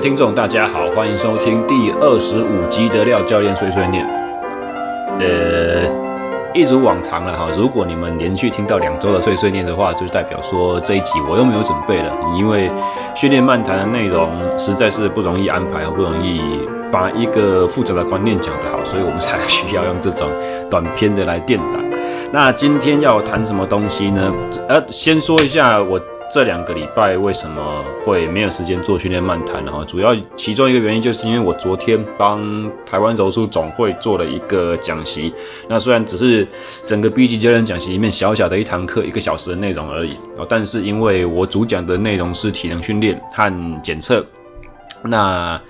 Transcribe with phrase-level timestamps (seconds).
[0.00, 4.02] 听众，大家好，欢迎收听第二十五集的廖教练碎碎念。
[5.18, 5.84] 呃，
[6.54, 12.70] 一如往常了哈，如果你们连续听到两周的碎碎念的话，就代表说这一集我又没有准备了，因为
[13.14, 16.40] 训练漫谈的内容实在是不容易安排和，不容易
[16.90, 20.30] 把一个复杂的观念讲得好，所以我们才需要用这种
[20.70, 21.84] 短篇的来垫档。
[22.32, 24.32] 那今天要谈什么东西呢？
[24.66, 26.00] 呃，先说一下我。
[26.32, 29.72] 这两个礼拜为什么会没有时间做训练漫谈呢？
[29.88, 35.34] 主要其中一个原因就是因为我昨天帮台湾柔术总会做了一个讲习，
[35.68, 36.46] 那虽然只是
[36.84, 44.24] 整个 B 级教练讲习里面小小的一堂课，一个小时的内容而已哦，但是因为我主讲的内容是体能训练和检测，
[45.02, 45.60] 那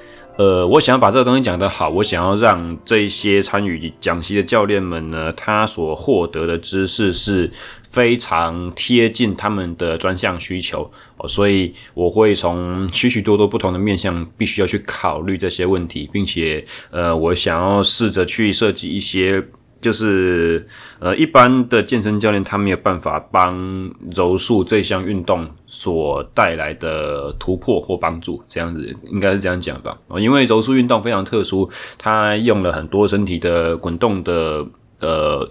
[0.40, 7.50] 呃，我想要把这个东西讲得好，我想要让这一些参与讲习的教练们呢，他所获得的知识是。
[7.92, 10.88] 非常贴近他们的专项需求，
[11.26, 19.42] 所以我会从许许多多不同的面向，必须要去考虑这些问题，并且呃，我想要试着去设计一些，
[19.80, 20.66] 就是
[20.98, 29.96] 呃，一般的健身教练他没有办法帮柔术这项运动所带来的突破或帮助，这样子应该是这样讲吧？
[30.18, 34.66] 因为柔术运动非常特殊，它用了很多身体的滚动的
[35.00, 35.50] 呃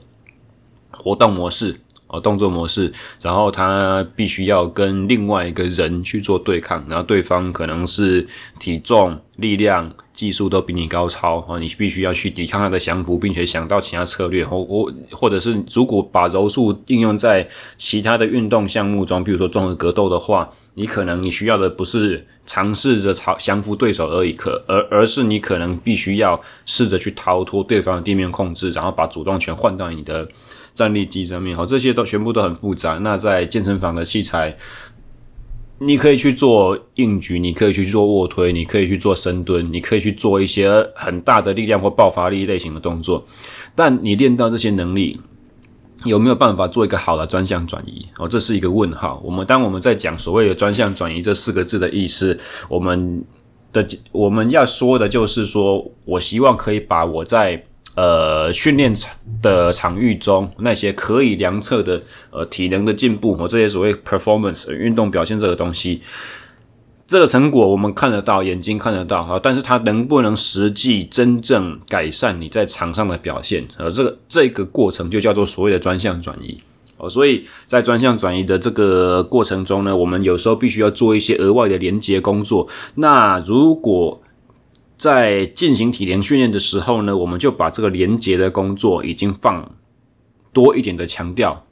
[0.91, 1.79] 活动模式。
[2.09, 8.27] 哦，动作模式，然后他必须要跟另外一个人去做对抗，然后对方可能是
[8.59, 30.27] 体重、力量、技术都比你高超，哦，你必须要去抵抗他的降服，并且想到其他策略，或或或者是如果把柔术应用在其他的运动项目中，比如说综合格斗的话，你可能你需要的不是尝试着逃降服对手而已，可而而是你可能必须要试着去逃脱对方的地面控制，然后把主动权换到你的。
[30.79, 32.93] 站立机上面，好，这些都全部都很复杂。
[32.99, 34.55] 那在健身房的器材，
[35.77, 43.25] 你可以去做硬举，你可以去做卧推，你可以去做深蹲，你可以去做一些很大的力量或爆发力类型的动作。
[43.75, 45.19] 但你练到这些能力，
[46.05, 48.05] 有没有办法做一个好的专项转移？
[48.17, 49.21] 哦，这是一个问号。
[49.21, 53.21] 我们当我们在讲所谓的专项转移这四个字的意思，我们
[53.73, 57.65] 的我们要说的就是说，我希望可以把我在。
[57.99, 59.11] 呃，训练场
[59.41, 62.01] 的场域中，那些可以量测的
[62.31, 66.01] 呃体能的进步和这些所谓 performance 运动表现这个东西，
[67.05, 73.67] 这个成果我们看得到，眼睛看得到啊，但是它能不能实际真正改善你在场上的表现？
[73.77, 76.57] 呃，这个这个过程就叫做所谓的专项转移
[76.95, 77.09] 哦。
[77.09, 82.65] 所以在专项转移的这个过程中呢，我们有时候必须要做一些额外的连接工作。
[82.95, 84.21] 那如果
[84.99, 89.75] 在进行体能训练的时候呢，我们就把这个连接的工作已经放
[90.53, 91.65] 多一点的强调。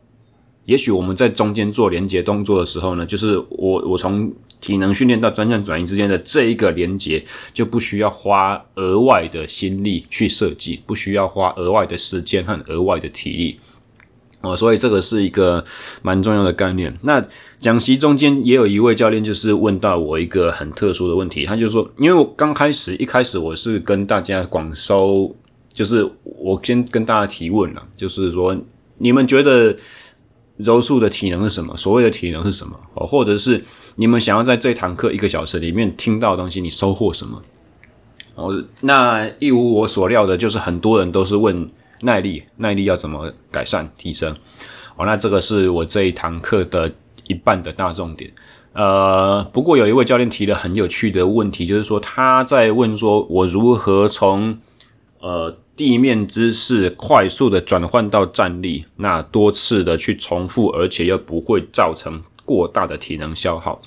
[0.63, 13.59] 也许我们在中间做连接动作的时候呢，就是我我从体能训练到专项转移之间的这一个连接，就不需要花额外的心力去设计，不需要花额外的时间和额外的体力。
[14.41, 15.65] 哦，所以这个是一个
[16.01, 16.97] 蛮重要的概念。
[17.01, 17.25] 那
[17.59, 25.35] 讲席中间也有一位教练，就是问到我一个很特殊的问题，他就说，因为我刚开始一开始我是跟大家广收，
[25.73, 28.55] 就是我先跟大家提问了，就是说
[28.97, 29.75] 你们觉得
[30.57, 31.75] 柔术的体能是什么？
[31.75, 32.79] 所谓的体能是什么？
[32.93, 33.63] 哦，或者是
[33.95, 37.41] 你们想要在这堂课一个小时里面听到东西，你收获什么？
[38.35, 41.69] 哦，那一无我所料的，就是很多人都是问。
[42.03, 44.31] 耐力，耐力要怎么改善提升？
[44.97, 46.93] 哦，那这个是我这一堂课的
[47.27, 48.31] 一半的大重点。
[48.73, 54.59] 呃，不过有一位教练提了很有趣的问题，就是说他在问说，我如何从
[55.19, 63.81] 呃地面姿势快速的转换到站立，那多次的去重复，而且又不会造成过大的体能消耗。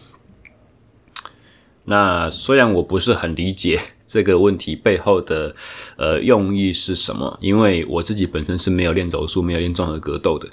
[1.84, 3.80] 那虽然我不是很理解。
[4.12, 5.54] 这个问题背后的
[5.96, 7.38] 呃用意是什么？
[7.40, 10.48] 因为我自己本身是没有练柔术、没有练综合格斗的，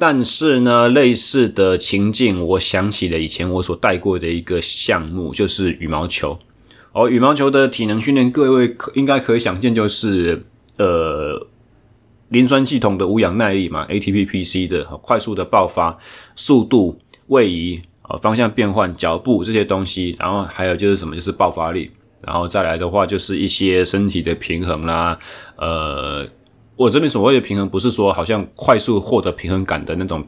[0.00, 6.38] 但是呢，类似的情境，我想起了以前我所带过的一个项目，就是羽毛球。
[6.92, 10.42] 哦，羽毛球的体能训练，各位可应该可以想见，就是
[10.78, 11.46] 呃，
[12.30, 15.98] 磷酸系统的无氧耐力嘛，ATP-PC 的快速的爆发、
[16.34, 21.90] 速度、位移、啊方向变换、脚步这些东西，然后还有就是什么，就是爆发力。
[22.22, 25.18] 然后再来的话，就是一些身体的平衡啦。
[25.56, 26.26] 呃，
[26.80, 30.26] 我这边所谓的平衡，不是说好像快速获得平衡感的那种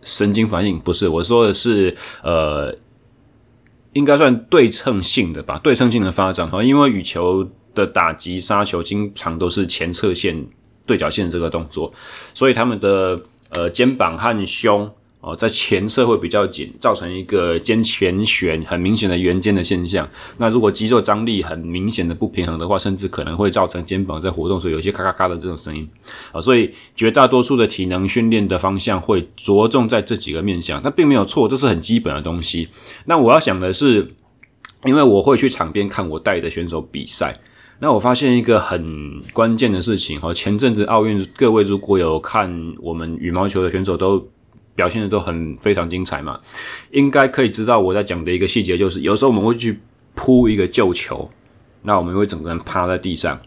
[0.00, 1.08] 神经反应，不是。
[1.08, 2.72] 我说的是，呃，
[3.94, 6.48] 应该算对称性的吧，对称性的发展。
[6.64, 10.46] 因为羽球的打击杀球经常都是前侧线
[10.86, 11.92] 对角线这个动作，
[12.32, 13.20] 所以他们的
[13.50, 14.88] 呃肩膀和胸
[15.20, 20.08] 哦，在前侧会比较紧，造成一个肩前旋很明显的圆肩的现象。
[20.36, 25.88] 那如果肌肉张力很明显的不平衡的话，甚至可能会造成肩膀在活动时有一些咔咔咔的这种声音
[26.30, 26.40] 啊。
[26.40, 32.68] 所以绝大多数的体能训练的方向会着重在这几个面向，那并没有错，这是很基本的东西。
[33.06, 34.14] 那我要想的是，
[34.84, 37.36] 因为我会去场边看我带的选手比赛，
[37.80, 40.32] 那我发现一个很关键的事情哈。
[40.32, 44.28] 前阵子奥运，各位如果有看我们羽毛球的选手都。
[44.78, 46.38] 表现的都很非常精彩嘛，
[46.92, 49.80] 应该可以知道我在讲的一个细节，就是有时候我们会去
[50.14, 51.28] 扑一个救球，
[51.82, 53.40] 那我们会整个人趴在地上，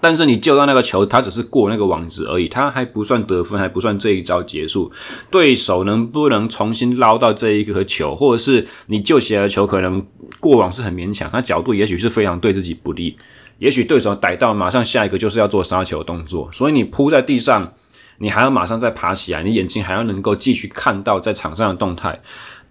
[0.00, 4.92] 但是你救到那个球，它只是过那个网子而已，它还不算得分，还不算这一招结束。
[5.32, 10.06] 对手能不能重新捞到这一颗球，或者是你救起来的球可能
[10.38, 13.16] 过网是很勉强，它角度也许是非常对自己不利，
[13.58, 17.72] 也许对手逮到，马上下一个就是要做杀球动作，所以你扑在地上。
[18.22, 22.20] 你还要马上再爬起来，你眼睛还要能够继续看到在场上的动态，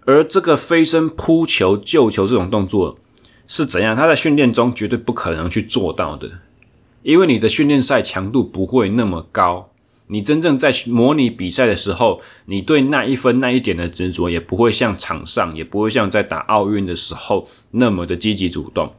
[0.06, 2.96] 而这个飞身扑球、救球这种动作
[3.48, 3.96] 是怎样？
[3.96, 6.30] 他在训练中绝对不可能去做到的，
[7.02, 9.70] 因为你的训练赛强度不会那么高，
[10.06, 18.92] 你真正在模拟比赛的时候，你对那一分那一点的执着也不会像场上，也不会像在打奥运的时候那么的积极主动。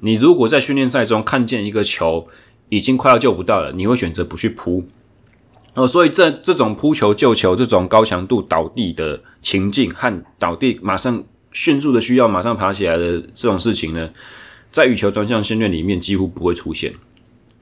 [0.00, 2.26] 你如果在训练赛中看见一个球
[2.70, 4.84] 已经快要救不到了，你会选择不去扑。
[5.74, 14.10] 哦，所以这这种扑球救球这种高强度倒地的情境和倒地马上迅速的需要马上爬起来的这种事情呢，
[14.70, 16.92] 在羽球专项训练里面几乎不会出现。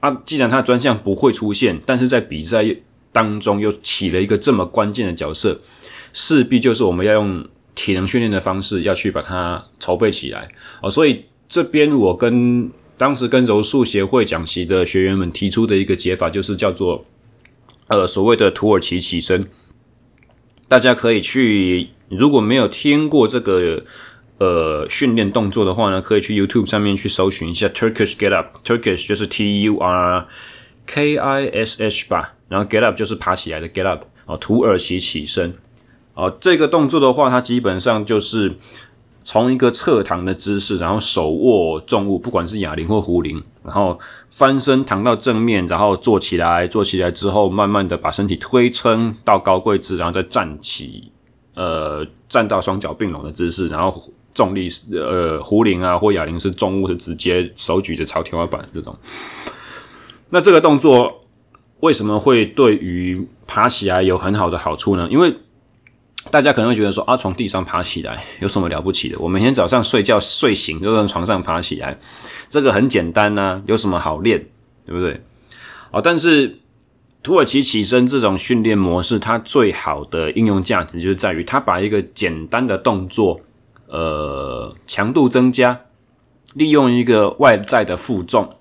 [0.01, 2.65] 啊，既然它专项不会出现，但是在比赛
[3.13, 5.61] 当中又起了一个这么关键的角色，
[6.11, 10.49] 势必就是我们要用体能训练的方式要去把它筹备起来。
[10.81, 17.05] 哦，所以这边我跟当时跟柔术协会讲习的学员们提出的一个解法就是叫做。
[17.91, 19.49] 呃，所谓的土耳其起身，
[20.69, 23.83] 大家可以去，如果没有听过这个
[24.37, 30.25] 呃训练动作的话呢，可以去 YouTube 上面去搜寻一下 Turkish Get Up，Turkish 就是 T U R
[30.85, 35.55] K I S H 吧，然后 Get Up 就是爬起来的 Get Up，哦，土耳其起身，
[36.13, 38.55] 哦，这个动作的话，它基本上就是。
[39.23, 51.11] 从一个侧躺的姿势，然后手握重物，不管是哑铃或壶铃，然后翻身躺到正面，然后坐起来，坐起来之后，慢慢的把身体推撑到高贵姿，然后再站起，
[51.53, 54.01] 呃，站到双脚并拢的姿势，然后
[54.33, 58.95] 重力，呃，壶铃啊或哑铃是重物，是直接手举着朝天花板这种。
[60.29, 61.19] 那这个动作
[61.81, 65.07] 为什么会对于爬起来有很好的好处呢？
[65.11, 65.35] 因为
[66.29, 69.17] 大家可能会觉得说啊，从地上爬起来有什么了不起的？
[69.19, 71.97] 我每天早上睡觉睡醒就从床上爬起来，
[72.49, 74.45] 这个很简单呐、有什么好练，
[74.85, 75.19] 对不对？
[75.91, 76.59] 哦，但是
[77.23, 83.41] 土耳其起身这种训练模式，它最好的应用价值就是在于它把一个简单的动作，
[83.87, 85.81] 呃，强度增加，
[86.53, 88.55] 利用一个外在的负重，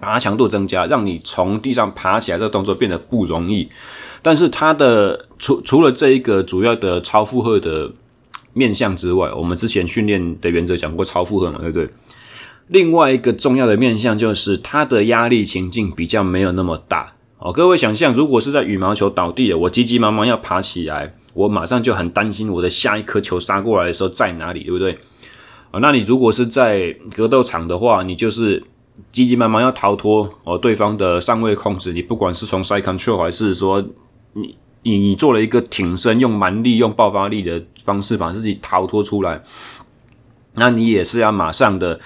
[0.00, 3.68] 把它强度增加，让你从地上爬起来这个动作变得不容易。
[4.22, 7.90] 但是它的除除了这一个主要的超负荷的
[8.52, 11.88] 面向之外，我们之前训练的原则讲过超负荷嘛，对不对？
[12.68, 17.52] 另外一个重要的面向就是它的压力情境比较没有那么大哦。
[17.52, 24.98] 各位想象，如果是在羽毛球倒地了，我急急忙忙要爬起来，我马上就很担心我的下一颗球杀过来的时候在哪里，对不对？
[25.70, 28.62] 哦，那你如果是在格斗场的话，你就是。
[29.12, 33.82] 急急忙忙要逃脱哦，对方的上位控制，你不管是从 side control 还是说
[34.32, 39.42] 你你你做了一个挺身，用蛮力、用爆发力的方式把自己逃脱出来，
[40.54, 42.00] 那你也是要马上的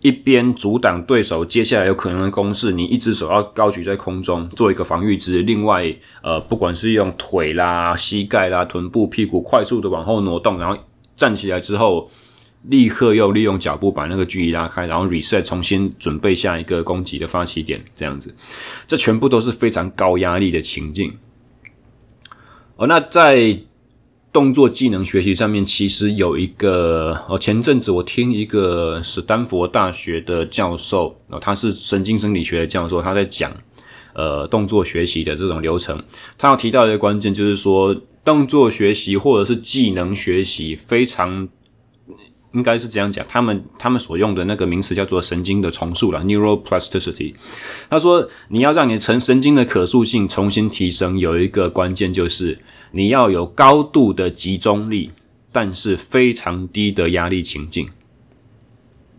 [0.00, 10.76] 一边阻挡对手接下来有可能的攻势，你一只手要高举在空中做一个防御姿，另外呃不管是用腿啦、膝盖啦、臀部、屁股快速的往后挪动，然后
[11.16, 12.08] 站起来之后。
[12.62, 18.34] 立刻又利用脚步把那个距离拉开，然后 reset 重新准备下一个攻击的发起点，这样子，
[18.88, 21.16] 这全部都是非常高压力的情境。
[22.74, 23.56] 哦，那在
[24.32, 33.52] 动作技能学习上面，其实有一个哦，前阵子我听一个史丹佛大学的教授哦，他是神经生理学的教授，他在讲
[34.14, 36.02] 呃动作学习的这种流程，
[36.36, 41.48] 他要提到一个关键，就是说动作学习或者是技能学习非常。
[42.56, 47.34] 应该是这样讲，他们他们所用的那个名词叫做神经的重塑了 （neuroplasticity）。
[47.90, 52.58] 他说，你要让你成神经的可塑性重新提升，有一个关键就是
[52.92, 55.10] 你要有高度的集中力，
[55.52, 57.86] 但是非常低的压力情境。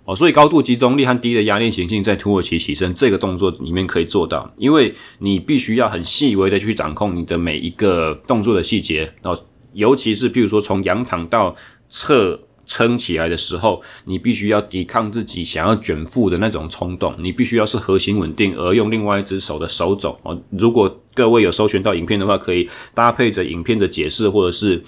[0.05, 9.39] 哦，所以高度集中力和低的压力情境在土耳其起身这个动作里面可以做到，因为你必须要很细微的去掌控你的每一个动作的细节，然后。
[9.73, 11.55] 尤其是譬如说从仰躺到
[11.87, 20.39] 侧撑起来的时候，你必须要抵抗自己想要卷腹的那种冲动，你必须要是核心稳定而用另外一只手的手肘哦。
[20.51, 24.83] 如果各位有搜寻到影片的话，可以搭配着影片的解释，或者是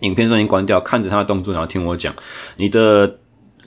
[0.00, 2.12] 影片声音关掉，看着他的动作，然后听我讲。
[2.56, 3.18] 你的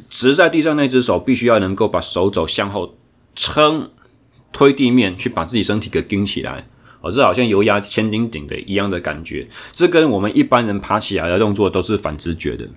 [0.09, 2.97] 直在地上那只手必须要能够把手肘向后
[3.35, 3.91] 撑，
[4.51, 6.67] 推地面，去把自己身体给顶起来。
[7.01, 12.67] 哦，这好像油压千斤顶的一样的感觉，这跟我们一般人爬起来的动作都是反直觉的。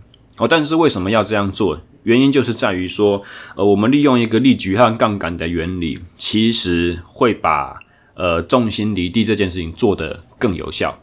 [0.40, 1.78] 哦，但是为什么要这样做？
[2.04, 3.22] 原因就是在于说，
[3.54, 7.78] 呃，我们利用一个力矩和杠杆的原理，其实会把
[8.14, 10.98] 呃重心离地这件事情做得更有效。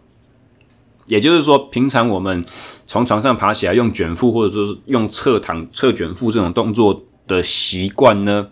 [1.06, 2.44] 也就是说，平常我们
[2.88, 8.50] 从床上爬起来用卷腹，或者说是用侧躺、侧卷腹这种动作的习惯呢，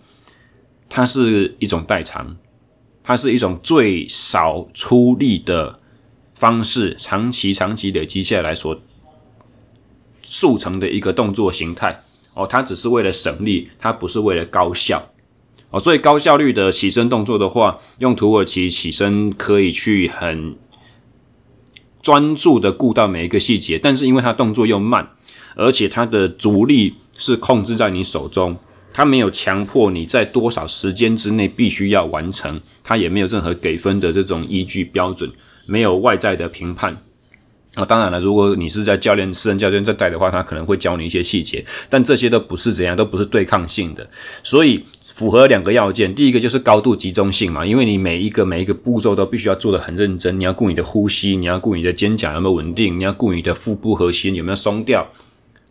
[0.87, 2.37] 它是一种代偿。
[3.03, 5.79] 它是一种最少出力的
[6.33, 8.79] 方式，长期长期累积下来所
[10.25, 12.03] 速成的一个动作形态
[12.33, 15.11] 哦，它只是为了省力，它不是为了高效
[15.69, 15.79] 哦。
[15.79, 20.55] 所以高效率的起身动作的话，用土耳其起身可以去很
[22.01, 25.09] 专注的顾到每一个细节，但是因为它动作又慢，
[25.55, 28.57] 而且它的阻力是控制在你手中。
[28.97, 35.29] 他没有强迫你在多少时间之内必须要完成，他也没有任何给分的这种依据标准，
[35.65, 36.95] 没有外在的评判。
[37.75, 44.09] 啊，当然了，如果你是在教练、私人教练在带的话，他可能会教你一些细节，但这些都不是怎样，都不是对抗性的。
[44.43, 55.07] 所以符合两个要件，第一个就是高度集中性嘛，因为你每一个每一个步骤都必须要做得很认真，你要顾你的呼吸，你要顾你的肩胛有没有稳定，你要顾你的腹部核心有没有松掉，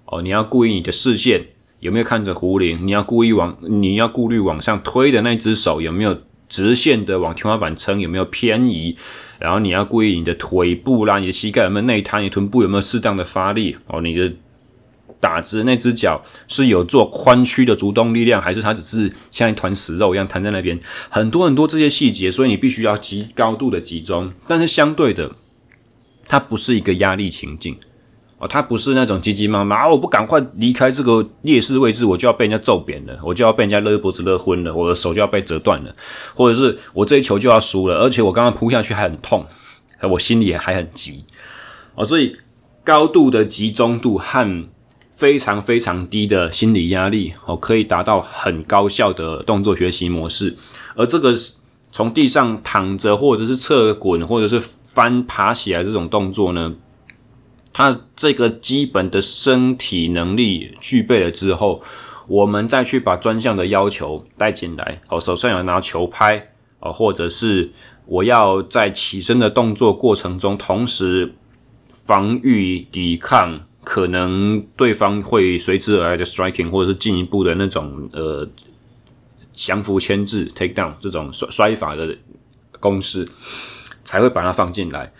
[0.06, 1.46] 哦，你要顾意你的视线。
[1.80, 2.86] 有没有看着壶铃？
[2.86, 6.18] 你要故意往，你要顾虑往上推的那只手有没有
[6.54, 8.00] 直线的往天花板撑？
[8.00, 8.96] 有没有偏移？
[9.40, 12.22] 然后你要注意你的腿部啦，你的膝盖有没有内摊？
[12.22, 13.76] 你臀部有没有适当的发力？
[13.88, 14.32] 哦，你的
[15.18, 20.78] 打直那只脚是有做髋屈的主动力量，还是它只是像一团死肉一样瘫在那边？
[21.08, 24.32] 很多很多这些细节，所以你必须要极高度的集中。
[24.46, 25.32] 但是相对的，
[26.28, 27.76] 它不是一个压力情境。
[28.48, 35.94] 他不是那种急急忙忙，我不赶快离开这个劣势位置，我就要被人家揍扁了，我就要被人家勒脖子勒昏了，我的手就要被折断了，
[36.34, 39.44] 或者是我这一球就要输了，而且我刚刚扑下去还很痛，
[40.10, 41.24] 我心里还很急。
[41.94, 42.36] 哦，所以
[42.82, 44.64] 高度的集中度和
[45.14, 50.56] 非常非常低的心理压力，哦，可以达到很高效的动作学习模式。
[50.96, 51.32] 而这个
[51.92, 54.60] 从地上躺着，或者是侧滚，或者是
[54.92, 56.74] 翻爬起来这种动作呢，
[57.74, 61.82] 他这个基本的身体能力具备了之后，
[62.28, 65.02] 我们再去把专项的要求带进来。
[65.08, 67.72] 哦，手上有拿球拍，哦，或者是
[68.06, 71.34] 我要在起身的动作过程中，同时
[72.04, 78.48] 防御抵抗可能对方会随之而来的 striking，或者是进一步的那种呃
[79.52, 82.16] 降服牵制 take down 这种摔摔法的
[82.78, 83.28] 公式，
[84.04, 85.12] 才会把它放进来。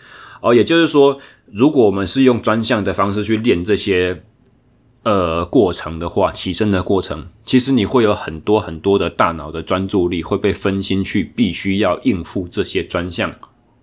[0.45, 1.17] 哦，也就是说，
[1.51, 4.21] 如果我们是用专项的方式去练这些
[5.01, 13.33] 呃过程的话，起身的过程，其实你会有很多很多的大脑的专注力会被分心去，必须要应付这些专项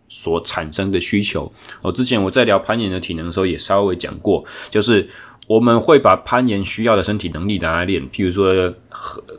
[0.09, 1.53] 所产生的需求。
[1.81, 5.11] 哦，之前我在聊攀岩的体能的时候也稍微讲过，就是。
[5.49, 8.75] 我们会把攀岩需要的身体能力拿来练，譬如说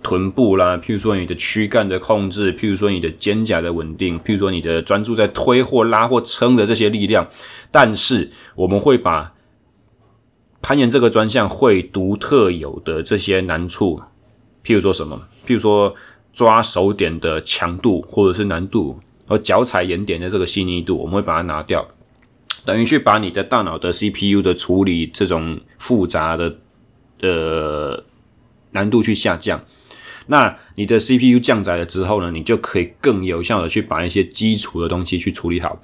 [0.03, 7.27] 臀部啦，譬如说你的躯干的控制，譬如说你的肩胛的稳定，譬如说你的专注在推或拉或撑的这些力量。
[7.71, 9.33] 但是我们会把
[10.61, 14.01] 攀岩这个专项会独特有的这些难处，
[14.63, 15.19] 譬如说什么？
[15.47, 15.95] 譬如说
[16.33, 21.87] 抓手点的强度或者是难度，和脚踩岩点的这个细腻度，我们会把它拿掉。
[22.65, 26.55] 等于去把你的大脑的 CPU 的处理这种复杂的
[27.21, 28.03] 呃
[28.71, 29.61] 难度去下降，
[30.27, 35.81] 那你的 CPU 降载了之后呢，你就可以更有效的去把一些基础的东西去处理好。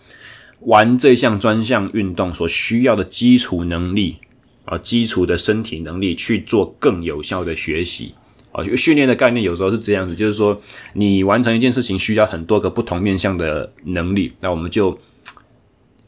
[0.62, 4.17] 玩这项专项运动所需要的基础能力
[4.65, 8.13] 啊，基础的身体能力去做更有效的学习
[8.53, 8.63] 啊。
[8.77, 10.57] 训练的概念有时候是这样子，就是说
[10.93, 14.98] 你完成一件事情需要很多个不同面向的能力，那我们就。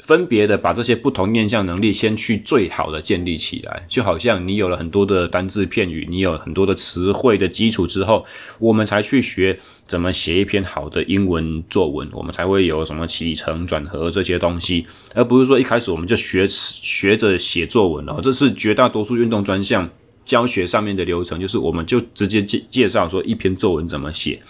[0.01, 8.25] 分别的把这些不同面向能力先去最好的建立起来，就好像你有了很多的单字片语，你有很多的词汇的基础之后，
[8.60, 18.20] 我们才去学怎么写一篇好的英文作文，我们才会有什么起承转合这些东西，而不是说一开始我们就学学着写作文了。
[18.22, 19.89] 这是绝大多数运动专项
[20.25, 24.41] 教学上面的流程，就是我们就直接介介绍说一篇作文怎么写，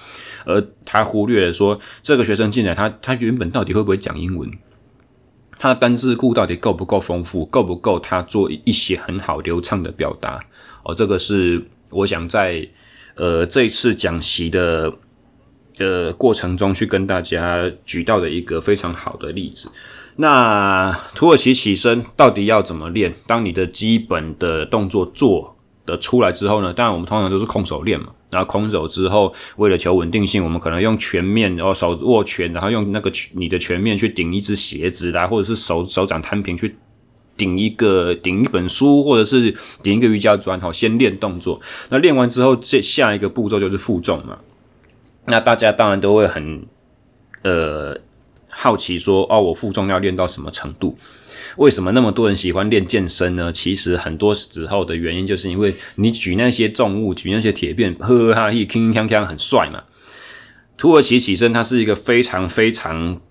[0.46, 4.50] 而他忽略了说这个学生进来他他原本到底会不会讲英文。
[5.62, 10.44] 他的单字库到底够不够丰富，够不够他做一些很好流畅的表达？
[10.82, 12.68] 哦，这个是我想在
[13.14, 14.92] 呃这一次讲习的
[15.78, 19.70] 的过程中去跟大家举到的一个非常好的例子。
[20.16, 23.14] 那土耳其起身到底要怎么练？
[23.28, 26.74] 当你的基本的动作做的出来之后呢？
[26.74, 28.08] 当然我们通常都是空手练嘛。
[28.32, 36.74] 然后空手之后，为了求稳定性，我们可能用拳面，然后手握拳，然后用那个你的拳面去顶一只鞋子啦，或者是手手掌摊平去
[37.36, 40.58] 顶一个顶一本书，或者是顶一个瑜伽砖。
[40.62, 41.60] 好，先练动作。
[41.90, 44.38] 那练完之后，这下一个步骤就是负重嘛。
[45.26, 46.66] 那大家当然都会很
[47.42, 47.98] 呃
[48.48, 50.96] 好奇说，哦，我负重要练到什么程度？
[51.58, 53.52] 为什么那么多人喜欢练健身呢？
[53.52, 59.84] 其实很多时候的原因就是因为你举那些重物，举那些铁片，呵呵哈嘿，铿锵锵，很帅嘛。
[60.78, 63.22] 土耳其起身，它是一个非常非常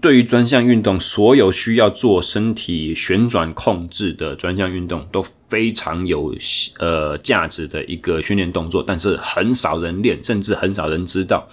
[0.00, 6.34] 对于专项运动，所有需要做身体旋转控制的专项运动都非常有
[6.78, 11.48] 呃价值的一个训练动作，但是很少人练，甚至很少人知道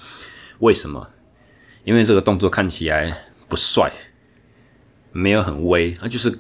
[0.60, 1.08] 为什么？
[1.84, 3.16] 因为这个动作看起来
[3.48, 3.92] 不帅。
[5.18, 6.40] 没有很威，那就是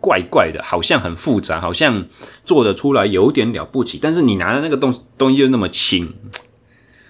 [0.00, 2.06] 怪怪的，好像很复杂，好像
[2.44, 6.12] 做得出来有点了不起，但是你拿的那个东东西就那么轻，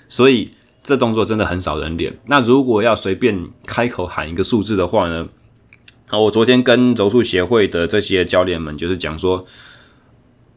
[0.09, 2.19] 所以这动作真的很少人练。
[2.27, 5.27] 那如果要随便开口喊一个数字的话呢？
[6.09, 9.47] 啊，我昨天跟柔术协会的这些教练们就是讲说，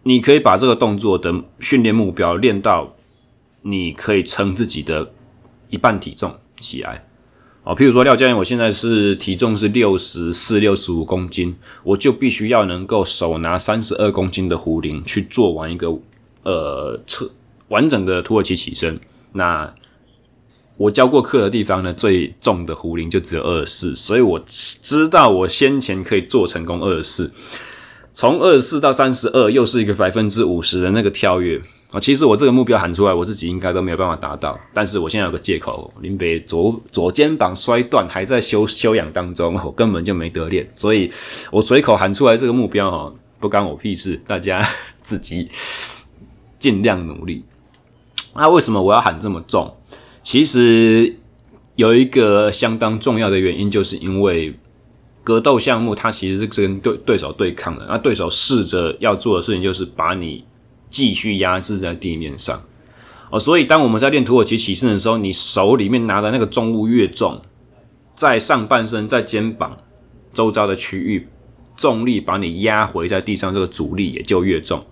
[0.03, 2.93] 你可以把这个动作的训练目标练到
[3.61, 5.13] 你可以撑自己的
[5.69, 7.07] 一半体重起来。
[7.67, 15.89] 哦，譬如说廖教练，我现在是体重是六十四、六十五公斤，我就必须要能够手拿三十二公斤的壶铃去做完一个
[16.43, 17.29] 呃侧
[17.67, 18.97] 完整的土耳其起身。
[19.33, 19.69] 那
[20.77, 27.31] 我教过课的地方呢，最重的壶铃就只有二十四，所以我知道我先前可以做成功二十四，
[28.13, 31.61] 从二十四到三十二又是一个百分之五十的那个跳跃。
[31.91, 34.59] 啊，其实我这个目标喊出来，我自己应该都没有办法达到。
[34.73, 40.69] 但是我现在有个借口，林北左左肩膀摔断，还在休休养当中，我 根本就没得练。
[40.75, 41.09] 所以
[41.49, 44.61] 我随口喊出来这个目标，哈，不干我屁事，大家
[45.01, 45.47] 自己
[46.59, 47.45] 尽量努力。
[48.35, 49.73] 那为什么我要喊这么重？
[50.21, 51.15] 其实
[51.77, 54.53] 有一个相当重要的原因，就是因为
[55.23, 60.43] 格斗项目它其实是跟对对手对抗的，那对手试着要做的事情就是把你。
[60.89, 62.63] 继续压制在地面上，
[63.29, 67.41] 哦，所以当我们在练土耳其起身的时候，你手里面拿的那个重物越重，
[68.15, 69.77] 在上半身、在肩膀
[70.33, 71.27] 周遭的区域，
[71.75, 74.83] 重力把你压回在地上，这个阻力也就越重，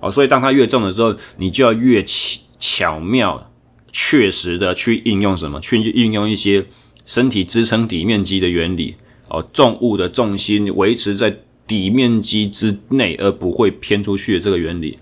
[0.00, 3.50] 哦，所以当它越重的时候，你就要越巧巧妙、
[3.92, 5.60] 确实的去应用什么？
[5.60, 6.64] 去应用一些
[7.04, 8.96] 身体支撑底面积的原理，
[9.28, 11.36] 哦，重物的重心维持在
[11.66, 14.98] 底面积之内，而不会偏出去的这个原理。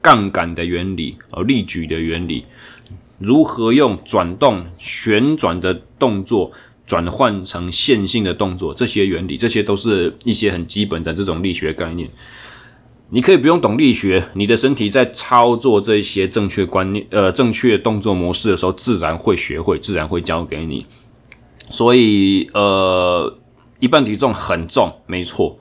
[0.00, 2.44] 杠杆的原理，哦，力矩的原理，
[3.18, 6.52] 如何用转动、旋转的动作
[6.86, 12.08] 转换成线性的动作，这些原理，这些都是一些很基本的这种力学概念。
[13.10, 20.86] 你可以不用懂力学，你的身体在操作这些正确观念、呃，正确动作模式的时候，自然会学会，自然会教给你。
[21.70, 23.38] 所以，呃，
[23.80, 25.58] 一半体重很重，没错，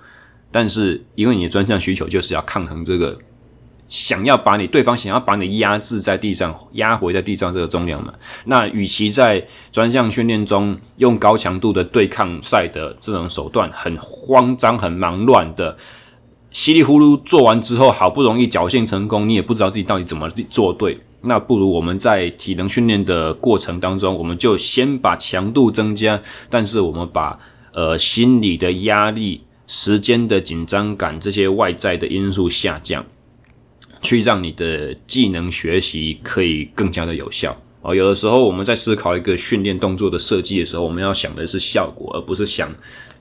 [0.51, 3.17] 但是因为你的专项需求就是要抗衡这个。
[3.89, 8.13] 想要把你对方想要把你压制在地上，压回在地上这个重量嘛？
[8.45, 15.77] 那与其在专项训练中用高强度的对抗赛的这种手段，很慌张、很忙乱的
[16.51, 20.99] 稀里糊涂做完之后，好不容易侥幸成功，你也不知道自己到底怎么做对。
[21.21, 27.37] 那不如我们在体能训练的过程当中，我们就先把强度增加，但是我们把
[27.73, 33.03] 呃心理的压力、时间的紧张感这些外在的因素下降。
[34.01, 37.95] 去让你的技能学习可以更加的有效哦。
[37.95, 42.69] 有的时候我们在思考一个训练动作的设计的时候，我们要想的是效果，而不是想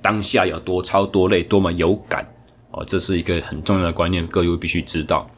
[0.03, 2.27] 当下有多操多累多么有感
[2.71, 2.85] 哦。
[2.87, 5.29] 这是一个很重要的观念，各位必须知道。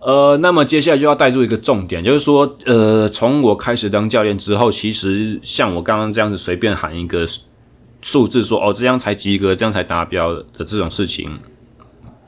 [0.00, 7.26] 呃，那么接下来就要带入一个重点，就是说，呃，从我开始当教练之后，其实像我刚刚这样子随便喊一个
[8.00, 11.36] 数字说哦，这样才及格，这样才达标的这种事情。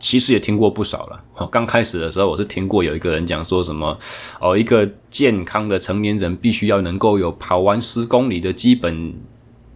[0.00, 1.24] 其实也听过不少了。
[1.36, 3.96] 哦，刚开始的时候，我是听过有一个人讲说什么，
[4.40, 9.14] 哦，一个健康的成年人必须要能够有跑完十公里的基本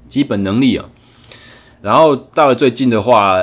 [0.09, 0.89] 基本能力啊。
[1.83, 3.37] 然后到了最近的话，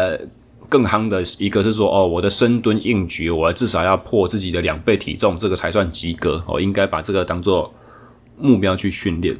[0.67, 6.43] 更夯的一个是说，哦，我的深蹲硬举，我至少要破自己的两倍体重，这个才算及格。
[6.47, 7.71] 哦，应该把这个当做
[8.39, 9.37] 目标去训练。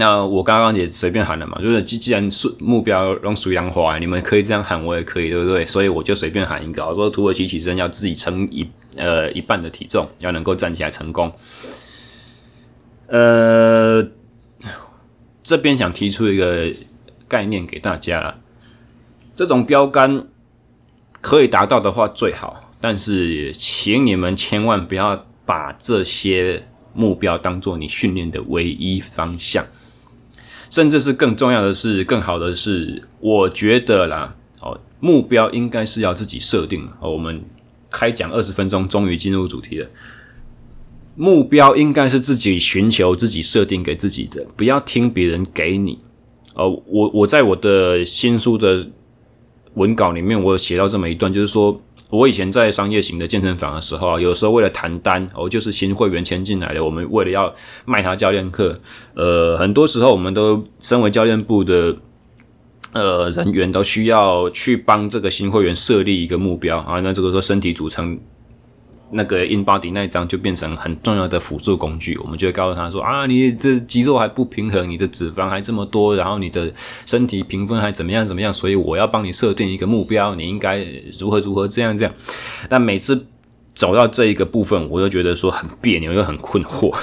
[0.00, 5.66] 那我刚刚也随便喊了嘛，就是既既然是目标用水量化，你们可以这样喊，我也可以，对不对？
[5.66, 8.64] 所以我就随便喊一个，我说土耳其起身要自己撑一
[8.96, 11.32] 呃一半的体重，要能够站起来成功。
[13.08, 14.06] 呃，
[15.42, 16.72] 这边想提出一个
[17.26, 18.38] 概念给大家，
[19.34, 20.28] 这种标杆
[21.20, 29.66] 可以达到的话最好，但是请你们千万不要把这些目标当做你训练的唯一方向。
[30.70, 36.88] 甚至是更重要的是，更好的是，我觉得啦，哦，目标应该是要自己设定。
[37.00, 37.42] 哦，我们
[37.90, 39.88] 开讲二十分钟，终于进入主题了。
[41.14, 45.98] 目标应该是自己寻求、自己设定给自己的，不要听别人给你。
[46.54, 48.86] 哦，我我在我的新书的
[49.74, 51.80] 文稿里面，我有写到这么一段，就是说。
[52.10, 58.80] 我以前在商业型的健身房的时候啊，有时候为了谈单，我就是新会员签进来的，我们为了要卖他教练课，
[59.14, 61.96] 呃，很多时候我们都身为教练部的
[62.92, 68.18] 呃人员，都需要去帮这个新会员设立一个目标啊，那这个说身体组成。
[69.10, 76.72] 那个 InBody 那一张就变成很重要的辅助工具，我们就会告诉他说啊，你这肌肉还不平衡，你的脂肪还这么多，然后你的
[77.06, 80.84] 身体评分还怎么样怎么样，所以我要帮你设定一个目标，你应该
[81.18, 82.14] 如何如何这样这样。
[82.68, 83.26] 但每次
[83.74, 86.94] 走到这一个部分，我就觉得说很别扭又很困惑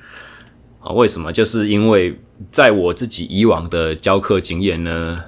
[0.80, 1.32] 啊，为什么？
[1.32, 2.18] 就是因为
[2.50, 5.24] 在我自己以往的教课经验呢，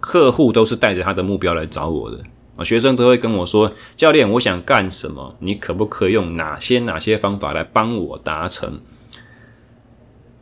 [0.00, 2.18] 客户都是带着他的目标来找我的。
[2.58, 5.36] 啊，学生都会跟我说：“教练，我想干什么？
[5.38, 8.80] 你可不可以用哪些哪些方法来帮我达成？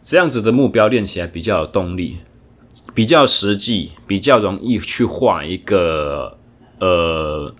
[0.02, 2.16] 这样子的目标练起来比较有动力，
[2.94, 6.38] 比较实际，比较容易去画一个
[6.80, 7.54] 呃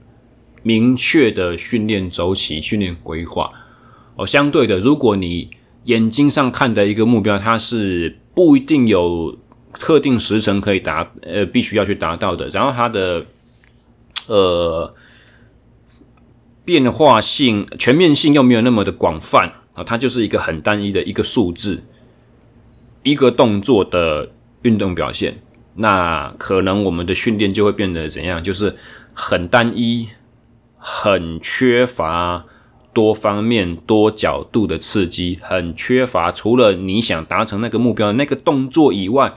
[0.62, 3.52] 明确的训练周期、训练规划。
[4.14, 5.50] 哦，相对的，如果你
[5.84, 9.36] 眼睛上看的一个目标，它是不一定有
[9.74, 13.26] 特定时程可以达，呃，必须要去达到的，然后它的。”
[14.28, 14.94] 呃，
[16.64, 21.84] 变化性、全面性又没有那么的广泛啊，它就是一个很单一的一个数字，
[23.04, 25.38] 一个动作的运动表现。
[25.76, 28.42] 那可能我们的训练就会变得怎样？
[28.42, 28.74] 就是
[29.14, 30.08] 很单一，
[30.76, 32.46] 很缺乏
[32.92, 39.34] 多方面、多角度的刺激，很缺乏除了你想达成那个目标的那个动作以外。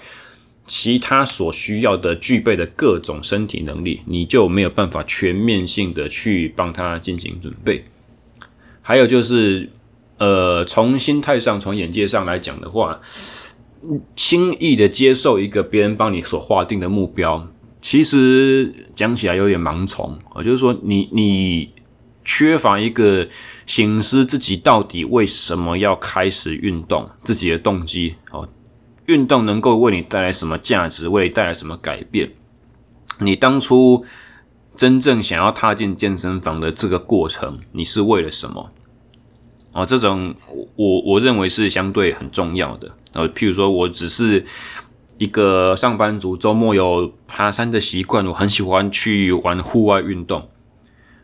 [0.70, 7.84] 其他所需要的具备的各种身体能力，你就没有办法全面性的去帮他进行准备。
[8.84, 9.68] 还有就是，
[10.20, 13.02] 呃，从心态上、从眼界上来讲的话，
[14.16, 17.48] 轻易的接受一个别人帮你所划定的目标，
[17.82, 21.70] 其实讲起来有点盲从啊，就是说你你
[22.24, 23.28] 缺乏一个
[23.66, 28.48] 省思自己到底为什么要开始运动，自己的动机哦。
[29.10, 31.08] 运动能够为你带来什么价值？
[31.08, 32.30] 为你带来什么改变？
[33.18, 34.06] 你当初
[34.78, 38.70] 真正想要踏进健身房的这个过程，你是为了什么？
[39.72, 40.36] 啊，这种
[40.76, 42.92] 我我认为是相对很重要的。
[43.14, 44.46] 呃，譬如说我只是
[45.18, 50.48] 一个上班族，周末有爬山的习惯，我很喜欢去玩户外运动。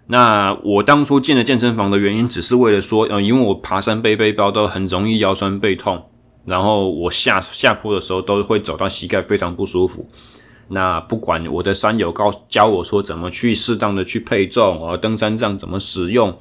[0.07, 6.09] 那我当初进了健身房的原因，只是为了说，呃，因为我爬山背背包都很容易腰酸背痛。
[6.45, 10.07] 然后我下下坡的时候都会走到膝盖非常不舒服。
[10.67, 16.37] 那不管我的山友告教我说怎么去适当的去配重，呃，登山杖怎么使用，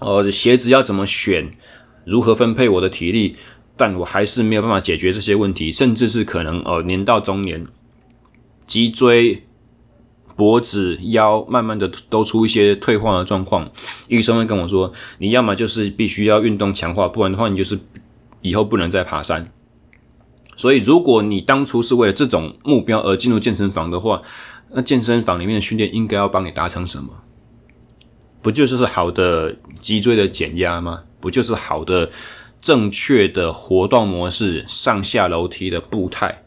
[0.00, 1.52] 呃，鞋子要怎么选，
[2.04, 3.36] 如何分配我的体力，
[3.76, 7.64] 但我还是没有办法解决这些问题，甚至是可能呃年到中年，
[8.66, 9.44] 脊椎、
[10.34, 13.70] 脖子、腰慢慢的都出一些退化的状况。
[14.08, 17.78] 医生会跟我说，你要么就是必须要运动强化，不然的话你就是。
[18.42, 19.50] 以后不能再爬山，
[20.56, 24.20] 所以如果你当初是为了这种目标而进入健身房的话，
[24.70, 27.10] 那健身房里面的训练应该要帮你达成什么？
[28.42, 31.04] 不就是好的脊椎的减压吗？
[31.20, 32.10] 不就是好的
[32.60, 36.42] 正确的活动模式、上下楼梯的步态、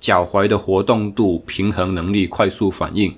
[0.00, 3.14] 脚踝的活动度、平衡能力、快速反应？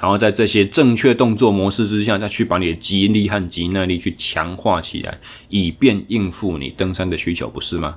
[0.00, 7.96] 然后在这些正确动作模式之下，再去把你的肌力和肌耐力去强化起来，以便应付你登山的需求，不是吗？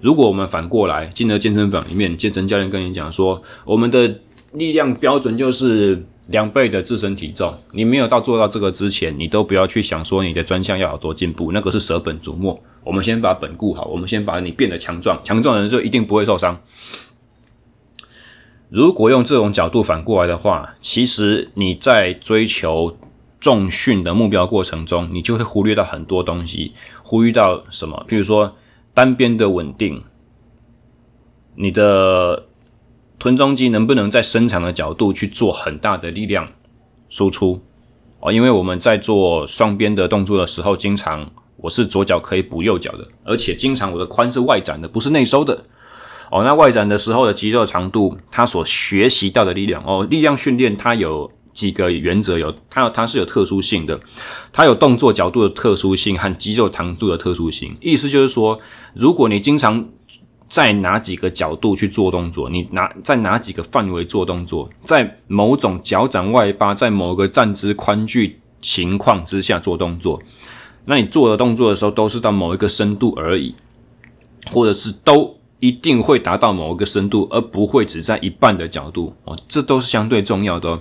[0.00, 4.20] 如果我们反过来进了健身房里面，健身教练跟你讲说，我们的
[4.52, 12.60] 力量标准就是两倍的自身体重，你没有到做到这个之前，你都不要去想说你的专项要有多进步，那个是舍本逐末。
[12.84, 16.58] 我们先把本顾好，我们先把你变得强壮，强壮的人就一定不会受伤。
[18.70, 22.96] 如果用这种角度反过来的话，其实你在追求
[23.40, 26.74] 重训的目标过程中，你就会忽略到很多东西。
[27.02, 28.04] 忽略到什么？
[28.06, 28.56] 比如说
[28.92, 30.02] 单边的稳定，
[31.54, 32.46] 你的
[33.18, 36.48] 臀中肌能不能在伸长的角度去做很大的力量
[37.08, 37.62] 输出
[38.20, 38.30] 哦？
[38.30, 45.64] 因为我们在做双边的动作的时候，经常我是左脚可以补右脚的，而且经常我的髋是外展的，不是内收的
[46.30, 46.44] 哦。
[46.44, 53.98] 那外展的时候的肌肉长度，它所学习到的力量哦，力量训练它有几个原则，有它它是有特殊性的，
[54.52, 57.76] 它有动作角度的特殊性和肌肉长度的特殊性。
[57.80, 58.60] 意思就是说，
[58.94, 59.88] 如果你经常
[60.48, 62.48] 在哪几个角度去做动作？
[62.48, 64.70] 你哪在哪几个范围做动作？
[64.84, 70.22] 在某种脚掌外八，在某个站姿宽距情况之下做动作，
[70.84, 73.54] 那你做的动作的时候都是到某一个深度而已，
[74.52, 75.37] 或者是都。
[75.60, 80.78] 一定会达到某一个深度，而不会只在一半的角度哦，这都是相对重要的。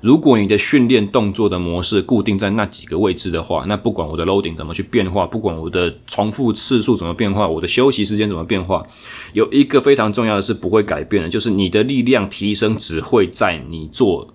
[0.00, 8.86] 如果你的训练动作的模式固定在那几个位置的话，那不管我的 loading 怎么去变化，不管我的重复次数怎么变化，我的休息时间怎么变化，
[9.32, 14.28] 有一个非常重要的是不会改变的，就是你的力量提升只会在你做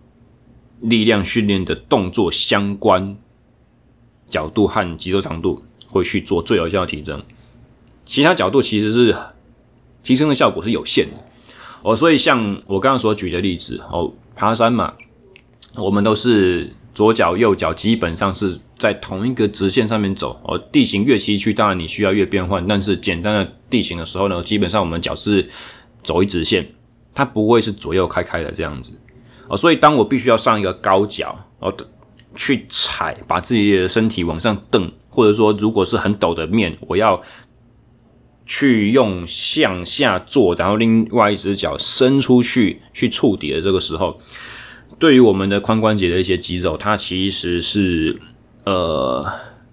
[0.82, 3.16] 力量训练的动作相关
[4.30, 7.24] 角度和肌肉长度会去做最有效的提升，
[8.06, 9.16] 其他角度其实是。
[10.06, 11.18] 提升的效果是有限的
[11.82, 14.94] 哦，所以像我刚刚所举的例子哦，爬山嘛，
[15.76, 20.58] 我们都是左脚右脚基本上是在同一个直线上面走哦。
[20.72, 25.50] 地形越崎岖，当然你需要越变换，但是简单的地形的时候呢，基本上我们脚是
[26.04, 26.68] 走一直线，
[27.16, 28.92] 它不会是左右开开的这样子
[29.48, 29.58] 哦。
[29.58, 31.76] 所以当我必须要上一个高脚哦，
[32.36, 37.20] 去踩，把自己的身体往上蹬，或者说如果是很陡的面，我要。
[38.46, 44.20] 去用向下坐，然后另外一只脚伸出去去触底的这个时候，
[45.00, 48.20] 对于我们的髋关节的一些肌肉，它其实是
[48.66, 49.26] 呃，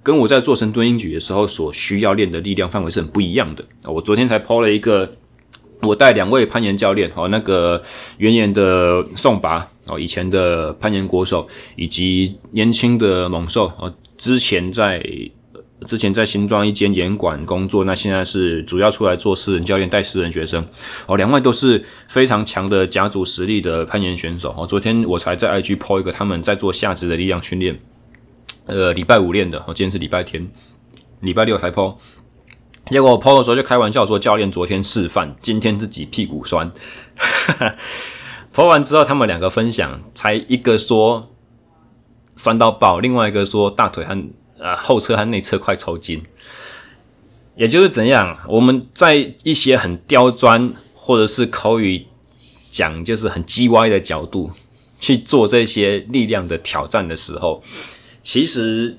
[0.03, 3.65] 跟我在做深蹲硬举的时候所需要练的力量范围是很不一样的。
[3.85, 5.17] 我昨天才 po 了一个，
[5.83, 7.83] 我带两位攀岩教练哦，那个
[8.17, 15.05] 原岩的宋拔哦，以前的攀岩国手，以及年轻的猛兽哦，之前在。
[15.85, 20.67] 之前在新庄一间岩馆工作，那现在是主要出来做私人教练，带私人学生。
[21.07, 24.55] 哦，两位都是非常强的甲组实力的攀岩选手。
[24.57, 27.81] 哦，昨天我才在 IG po 一个他们在做下肢的力量训练，
[28.67, 29.59] 呃，礼拜五练的。
[29.61, 30.51] 哦，今天是礼拜天，
[31.21, 31.97] 礼拜六才 po。
[32.87, 36.71] 结果我 po 的时候就开玩笑说，教练昨天示范，今天自己屁股酸。
[38.55, 41.31] po 完之后，他们两个分享，才一个说
[42.37, 44.17] 酸到爆，另外一个说大腿和。
[44.63, 46.23] 啊，后侧和内侧快抽筋，
[47.57, 48.39] 也就是怎样？
[48.47, 52.07] 我们在一些很刁钻或者是口语
[52.71, 54.53] 讲就是很叽歪的角度
[55.01, 57.61] 去做这些力量的挑战的时候，
[58.23, 58.97] 其实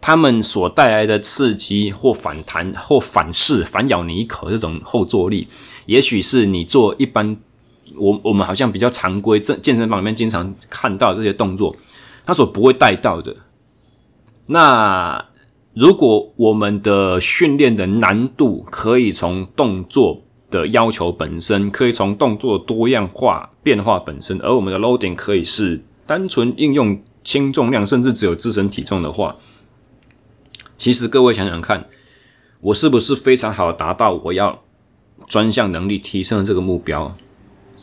[0.00, 5.46] 他们所带来的刺激或反弹或反噬、反咬你一口这种后坐力，
[5.86, 7.36] 也许是你做一般
[7.94, 11.76] 我我们好像比较常规这健身房里面经常看到这些动作，
[12.26, 13.36] 他所不会带到的。
[14.52, 15.26] 那
[15.74, 29.36] 如果我们的训练的难度可以从动作的要求本身，可以从动作多样化变化本身，而我们的 loading 可以是单纯应用轻重量，甚至只有自身体重的话，
[30.76, 31.86] 其实各位想想看，
[32.60, 34.64] 我是不是非常好达到我要
[35.28, 37.16] 专项能力提升的这个目标？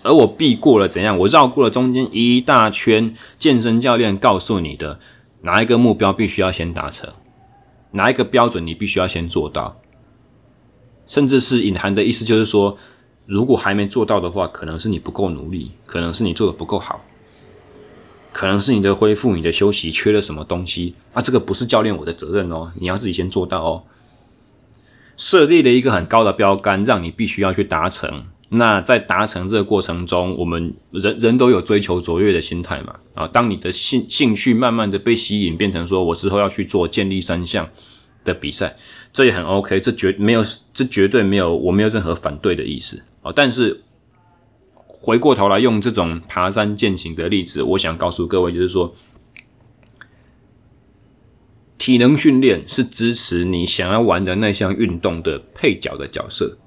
[0.03, 1.17] 而我避过了怎样？
[1.19, 4.99] 我绕过了中间一大圈健身教练告诉你的。
[5.47, 7.09] 哪一个目标必须要先达成？
[7.91, 9.79] 哪一个标准你必须要先做到？
[11.07, 12.77] 甚至是隐含的意思就是说，
[13.25, 16.99] 如果还没做到的话，可能是你不够努力，可能是你做的不够好，
[18.33, 21.21] 可能是你的恢复、你的休息缺了什么东西啊？
[21.21, 23.83] 这个不是教练我的责任哦，你要自己先做到哦。
[25.15, 28.25] 设立了一个很高的标杆，让你必须要去达成。
[28.49, 32.95] 那在达成这个过程中，我们人人都有追求卓越的心态嘛？
[33.13, 37.69] 啊，当你的兴兴趣慢慢的被吸引，变成说我之后要去做建立三项
[38.23, 38.77] 的比赛，
[39.11, 40.41] 这也很 OK，这绝没有，
[40.73, 43.33] 这绝对没有，我没有任何反对的意思啊。
[43.35, 43.83] 但是
[44.85, 48.95] 回过头来用这种爬山健行的例子，我想告诉各位，就是说，
[51.77, 56.57] 体能训练是支持你想要玩的那项运动的配角的角色。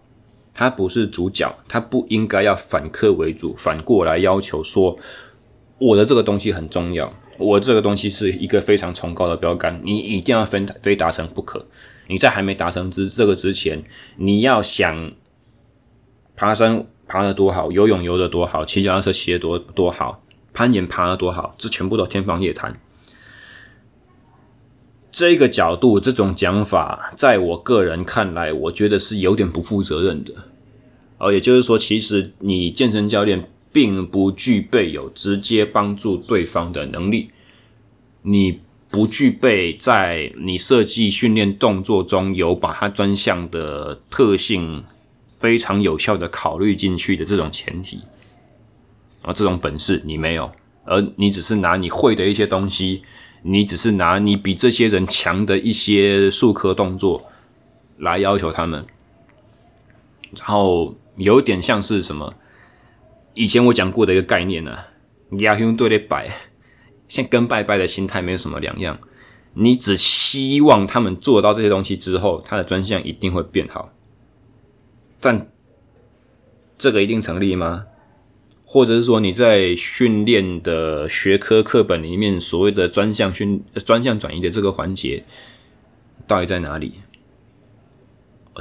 [0.61, 4.99] 他不是主角，他不应该要反客为主，反过来要求说
[5.79, 11.65] 我的这个东西很重要，我这个东西是一个非常崇高的标杆，你一定要非非达成不可。
[12.09, 13.83] 你在还没达成之这个之前，
[14.17, 15.13] 你要想
[16.37, 22.79] 爬山爬得多好，游泳游得多好，骑脚踏车骑得多多好，攀岩爬得多好，这全部都天方夜谭。
[25.11, 30.33] 这个角度，这种讲法，在我个人看来，我觉得是有点不负责任的。
[31.21, 37.29] 哦，也就是说，其实你健身教练并不具备有直接帮助对方的能力，
[38.23, 38.59] 你
[38.91, 44.83] 不具备在你设计训练动作中有把它专项的特性
[45.39, 48.01] 非常有效的考虑进去的这种前提，
[49.21, 50.51] 啊，这种本事你没有，
[50.87, 53.03] 而你只是拿你会的一些东西，
[53.43, 57.23] 你只是拿你比这些人强的一些术科动作
[57.99, 58.85] 来要求他们，
[60.37, 60.97] 然后。
[61.17, 62.33] 有点像是什么？
[63.35, 64.89] 以前我讲过的一个概念呢、啊，
[65.41, 66.35] 亚兄对的拜，
[67.09, 68.99] 像跟拜拜的心态没有什么两样。
[69.53, 73.93] 你只希望他们做到这些东西之后，他的专项一定会变好。
[75.21, 75.51] 但
[76.79, 77.85] 这个一定成立吗？
[78.65, 85.23] 或者是说你在训练的学科课本里面所谓的专项训专项转移的这个环节，
[86.27, 86.95] 到底在哪里？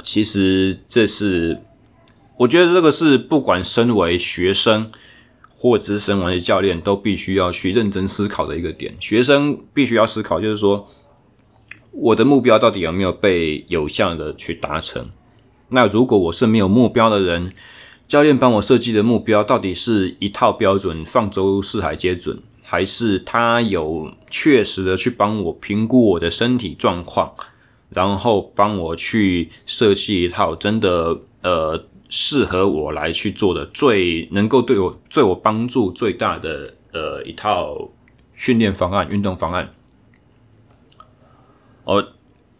[0.02, 1.60] 其实这是。
[2.38, 4.90] 我觉得这个是不管身为学生，
[5.54, 8.94] 或者是身为教练，都必须要去认真思考的一个点。
[8.98, 10.88] 学生必须要思考，就是说，
[11.92, 15.10] 我的目标到底有没有被有效的去达成？
[15.68, 17.52] 那如果我是没有目标的人，
[18.08, 27.34] 教练帮我设计的目标到底是一套标准，放诸四海皆准，还是他有确实的去帮我评估我的身体状况，
[27.90, 31.84] 然后帮我去设计一套真的呃。
[32.12, 37.88] 适合我来去做的最能够对我对我帮助最大的呃一套
[38.34, 39.72] 训练方案、运动方案。
[41.84, 42.08] 哦，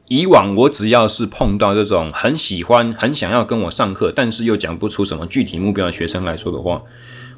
[0.06, 6.84] 以往我只要是碰到这种很喜欢、很想要跟我上课，但是又讲不出什么具体目标的学生来说的话，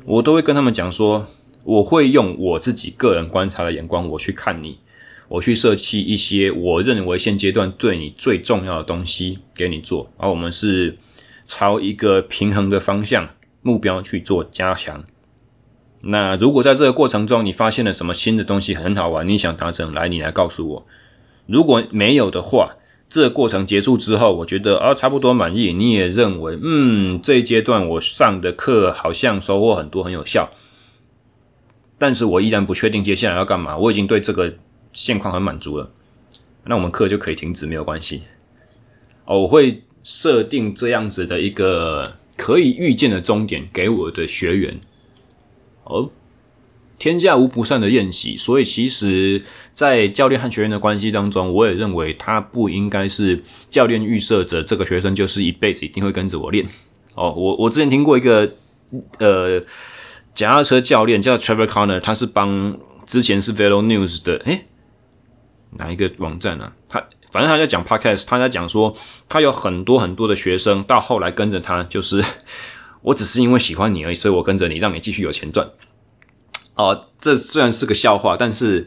[0.05, 1.27] 我都会跟他们讲说，
[1.65, 4.81] 我会用我自己个人观察的眼光，我去看你，
[5.33, 10.99] 我去设计一些我认为现阶段对你最重要的东西给你做，而我们是。
[11.45, 13.29] 朝一个平衡的方向
[13.61, 15.05] 目标去做加强。
[16.01, 20.87] 那如果在这个过程中你发现了什么新的东西很好玩，你想达成，来，你来告诉我。
[21.47, 22.77] 如果没有的话，
[23.11, 30.51] 这个过程结束之后，我觉得啊差不多满意，你也认为嗯这一阶段我上的课好像收获很多，很有效。
[31.99, 34.55] 但是我依然不确定接下来要干嘛，我已经对这个
[34.93, 35.91] 现况很满足了，
[36.65, 38.23] 那我们课就可以停止，没有关系。
[39.25, 39.83] 哦，我会。
[40.05, 44.81] 设定这样子的一个可以预见的终点给我的学员，
[45.85, 46.11] 哦，
[46.99, 56.67] 天下无不散的宴席，所以其实，在教练和学员的关系当中，我也认为他不应该是教练预设着这个学生就是一辈子一定会跟着我练。
[57.15, 58.53] 哦，我我之前听过一个
[59.19, 59.61] 呃，
[60.35, 62.77] 脚踏车教练叫 Trevor Connor，他是帮
[63.07, 64.67] 之前是 Velo News 的，诶，
[65.79, 66.73] 哪一个网站呢？
[66.89, 67.03] 他。
[67.31, 68.95] 反正他在讲 podcast，他在讲说
[69.29, 72.23] 他有很多很多的学生，到后来跟着他，就是
[73.01, 75.71] 我只是因为喜欢你而已，所以我跟着你，让你继续有钱赚。
[76.75, 78.87] 哦，这虽然是个笑话，但是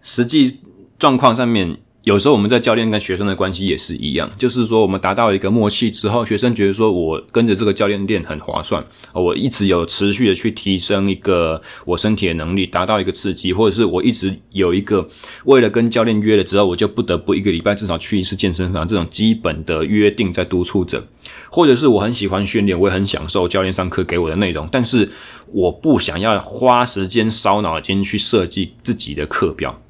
[0.00, 0.60] 实际
[0.98, 1.78] 状况上面。
[2.04, 15.08] 有时候我们在教练跟学生的关系也是一样，就是说我们达到一个默契之后，学生觉得说我跟着这个教练练很划算，我一直有持续的去提升一个我身体的能力，达到一个刺激，或者是我一直有一个
[15.44, 21.06] 为了跟教练约了之后，我就不得不一个礼拜至少去一次健身房这种基本的约定在督促着，
[21.50, 25.08] 或者是我很喜欢训练，我也很享受教练上课给我的内容，但是
[25.52, 29.80] 我不想要花时间烧脑筋去设计自己的课表。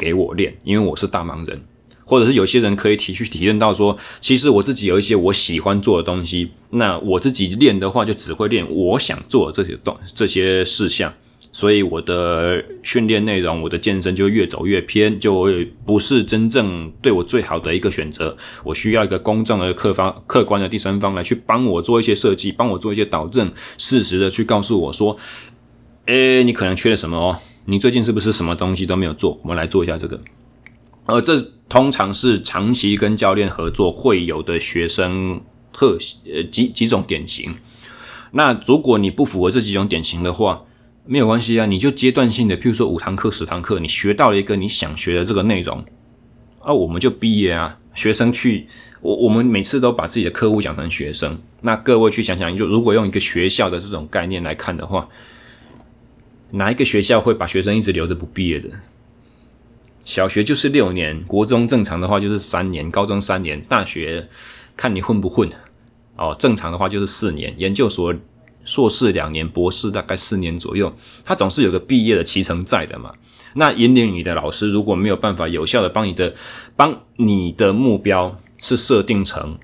[0.00, 1.60] 给我练，因为我是大忙人，
[2.06, 11.12] 或者是有些人可以体去体验到说，其实我自己有一些我喜欢做的东西，那我自己练的话就只会练我想做的这些东这些事项，
[11.52, 15.48] 所以我的训练内容，我的健身就越走越偏，就
[15.84, 18.34] 不是真正对我最好的一个选择。
[18.64, 25.16] 我需要一个公正的客方、客观的第三方来去帮我做一些设计，帮我做一些导正，适时的去告诉我说，
[26.06, 27.38] 诶，你可能缺了什么哦。
[27.66, 29.38] 你最近是不是什么东西都没有做？
[29.42, 30.20] 我们来做一下这个。
[31.06, 31.36] 而这
[31.68, 35.40] 通常是长期跟教练合作会有的学生
[35.72, 37.56] 特呃几几种典型。
[38.32, 40.62] 那如果你不符合这几种典型的话，
[41.04, 45.84] 没有关系啊，你就阶段性的，譬如说五堂课、十堂课，你学到了一个你想学的这个内容，
[46.60, 47.78] 啊，我们就毕业啊。
[47.92, 48.66] 学生去，
[49.00, 51.40] 我我们每次都把自己的客户讲成学生。
[51.62, 55.08] 那各位去想想，就如果用一个学校的这种概念来看的话。
[56.52, 58.68] 哪一个学校会把学生一直留着不毕业的？
[60.04, 64.28] 小学就是六年，国中正常的话就是三年，高中三年，大学
[64.76, 65.48] 看你混不混。
[66.16, 68.14] 哦，正常的话就是四年，研究所
[68.64, 70.94] 硕士两年，博士大概四年左右，
[71.24, 73.14] 他总是有个毕业的期程在的嘛。
[73.54, 76.34] 那引领你的老师如果没有办法有效的帮你的
[76.76, 79.58] 帮你的目标是设定成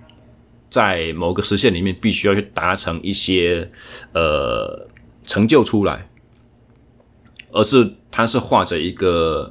[0.69, 3.71] 在某个时限里面必须要去达成一些
[4.13, 4.89] 呃
[5.25, 6.09] 成就出来，
[7.57, 9.51] 而是他是画着一个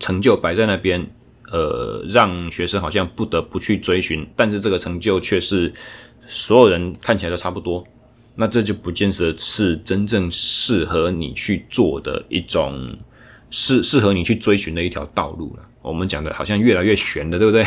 [0.00, 1.06] 成就摆在那边，
[1.52, 5.72] 呃，让学生好像不得不去追寻，但是这个成就却是
[6.26, 7.84] 所有人看起来都差不多，
[8.34, 12.98] 那这就不见得是真正适合你去做的一种，
[13.50, 15.62] 适适合你去追寻的一条道路了。
[15.80, 17.64] 我们讲的好像越来越玄的，对不对？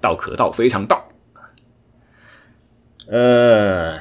[0.00, 1.06] 道可道，非常道。
[3.08, 3.98] 呃，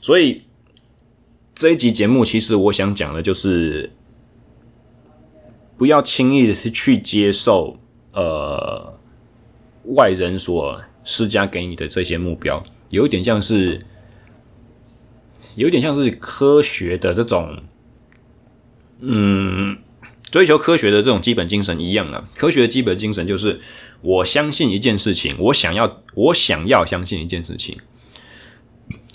[0.00, 0.43] 所以
[1.54, 3.92] 这一集节目，其实我想讲的就是，
[5.78, 7.78] 不要轻易的去接受
[8.12, 8.98] 呃
[9.84, 13.86] 外人所施加给你的这些目标，有一点像是，
[15.54, 17.62] 有一点像是科学的这种，
[18.98, 19.78] 嗯，
[20.32, 22.28] 追求科学的这种基本精神一样了。
[22.34, 23.60] 科学的基本精神就是，
[24.00, 27.78] 我相信一件事情，我想要，我想要相信一件事情。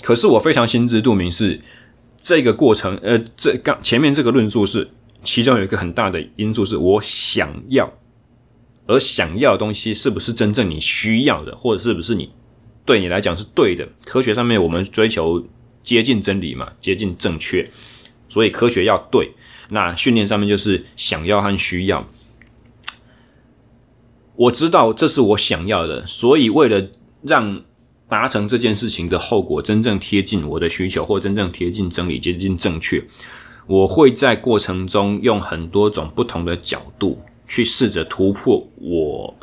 [0.01, 1.59] 可是我非常心知肚明，是
[2.21, 4.89] 这个过程，呃，这刚前面这个论述是
[5.23, 7.91] 其中有一个很大的因素，是我想要，
[8.85, 12.31] 而想要的东西是不是真正你需要的，或者是不是你
[12.85, 13.87] 对你来讲是对的？
[14.05, 15.45] 科学上面我们追求
[15.81, 17.67] 接近真理嘛，接近正确，
[18.27, 19.31] 所以科学要对。
[19.69, 22.07] 那训练上面就是想要和需要。
[24.35, 26.87] 我知道这是我想要的，所以为了
[27.21, 27.61] 让
[28.09, 33.01] 达成这件事情的后果真正贴近我的需求，或真正贴近真理、接近正确，
[33.67, 39.35] 我会在过程中用很多种不同的角度去试着突破我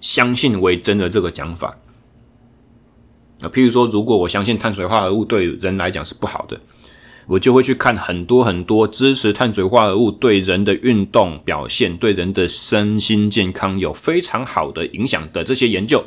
[0.00, 1.78] 相信为真的这个讲法。
[3.40, 6.60] 啊，譬如说，如果我相信碳水化合物对人来讲是不好的，
[7.28, 16.04] 我就会去看很多很多支持碳水化合物对人的运动表现、对人的身心健康有非常好的影响的这些研究。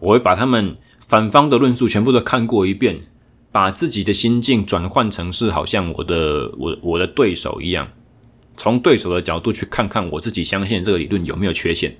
[0.00, 3.00] 我会把他们反方的论述全部都看过一遍，
[3.52, 7.88] 把自己的心境转换成是好像我的我我的对手一样，
[8.56, 11.96] 从对手的角度去看看我自己相信这个理论有没有缺陷。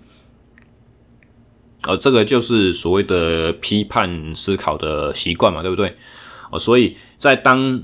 [1.83, 5.95] 呃，这个就是所谓的批判思考的习惯嘛，对不对？
[6.51, 7.83] 哦，所以在当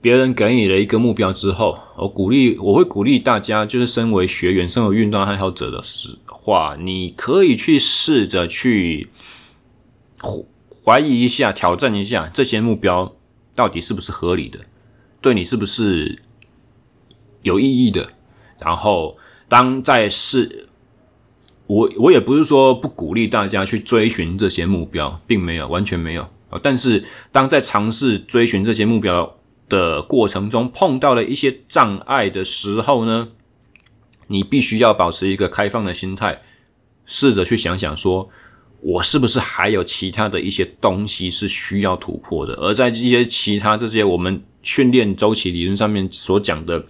[0.00, 5.82] 别人给你了一个目标之后，我鼓励我会鼓励大家，就是身为学员、身为运动爱好者的
[6.26, 9.08] 话，你可以去试着去。
[10.84, 13.14] 怀疑一下，挑战一下这些目标
[13.54, 14.60] 到底是不是合理的，
[15.20, 16.22] 对你是不是
[17.42, 18.10] 有意义的？
[18.58, 19.16] 然后，
[19.48, 20.66] 当在试，
[21.66, 26.26] 我我也不是说不鼓励大家去追寻这些目标，并没有，完全没有。
[26.62, 29.37] 但是，当在尝试追寻这些目标
[29.68, 33.28] 的过程中，碰到了一些障碍的时候呢，
[34.26, 36.42] 你必须要保持一个开放的心态，
[37.06, 38.28] 试着去想想说。
[38.80, 42.54] 我是不是还有其他的一些东西是需要突破的？
[42.54, 46.86] 而在这些其他这些我们训练周期理论上面所讲的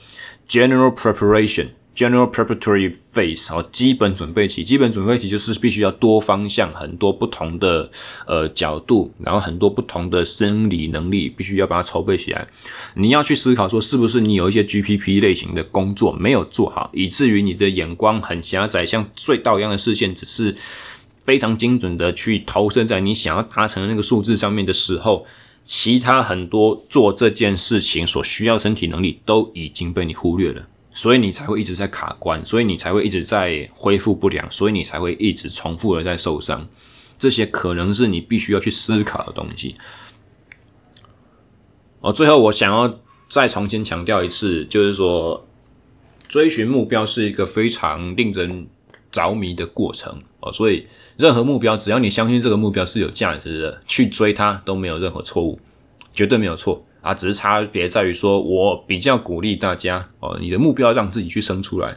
[0.47, 1.69] general preparation、
[1.99, 7.91] general preparatory phase 啊，基本准备期，基本准备期就是必须要多方向、很多不同的
[8.27, 12.47] 呃角度，然后很多不同的生理能力，必须要把它筹备起来。
[12.95, 20.55] 你要去思考说，是不是你有一些 GPP 类型的工作没有做好，以至于你的眼光很狭窄，像隧道一样的视线，只是。
[21.25, 25.27] 非常精准的去投射在你想要达成的那个数字上面的时候，
[25.63, 30.67] 其他很多做这件事情所需要身体能力都已经被你忽略了，
[30.99, 36.69] 所以你才会一直在卡关，所以你才会一直在恢复不良，所以你才会一直重复的在受伤。
[37.17, 39.77] 这些可能是你必须要去思考的东西。
[42.01, 42.99] 哦，最后我想要
[43.31, 45.47] 再重新强调一次，就是说，
[46.27, 48.67] 追寻目标是一个非常令人
[49.13, 50.89] 着迷的过程哦，所以。
[51.17, 55.61] 任何目标，只要你相信这个目标是有价值的，去追它都没有任何错误，
[56.13, 57.15] 绝对没有错啊！
[57.15, 61.97] 只是差别在于说，我比较鼓励大家哦，你的目标让自己去生出来。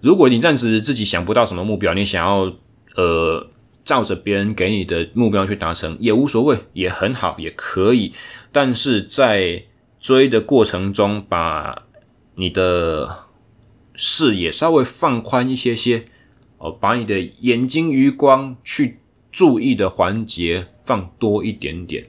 [0.00, 2.52] 如果你暂时自己想不到什么目标，你想要
[2.96, 3.48] 呃
[3.84, 8.12] 照着别人给你的目标去达成也无所谓，也很好，也可以。
[8.50, 9.64] 但是在
[9.98, 11.86] 追的过程中，把
[12.34, 13.26] 你的
[13.94, 16.06] 视野稍微放宽一些些。
[16.58, 19.00] 哦，把你的眼睛余光去
[19.32, 22.06] 注意的环节放多一点点，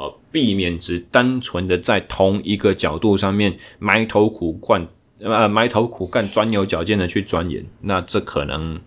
[0.00, 4.88] 哦，避免只单纯的在同一个角度上面埋头苦干，
[5.20, 8.80] 呃，埋头苦干，钻牛角尖的去钻研，那这可能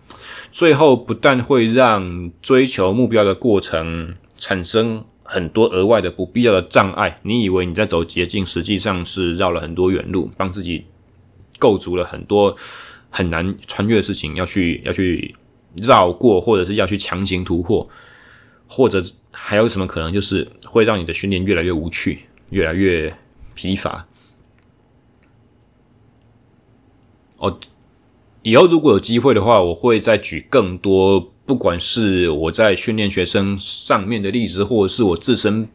[0.50, 10.84] 最后不但会让追求目标的过程产生很多额外的不必要的障碍，你以为你在走捷径，实际上是绕了很多远路，帮自己
[11.60, 12.56] 构筑了很多。
[13.16, 15.36] 很难穿越的事情，要去要去
[15.80, 17.88] 绕过，或者是要去强行突破，
[18.66, 23.14] 或者还有什么可能，就是会让你的训练越来越无趣，越来越
[23.54, 24.06] 疲乏。
[27.38, 27.58] 哦，
[28.42, 35.68] 以后如果有机会的话，我会再举更多，不管是我在训练学生上面的例子，或者是我自身